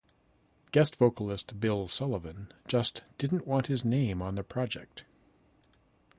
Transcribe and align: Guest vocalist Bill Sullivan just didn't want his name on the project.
Guest 0.71 0.95
vocalist 0.95 1.59
Bill 1.59 1.87
Sullivan 1.87 2.51
just 2.67 3.03
didn't 3.19 3.45
want 3.45 3.67
his 3.67 3.85
name 3.85 4.19
on 4.19 4.33
the 4.33 4.43
project. 4.43 5.03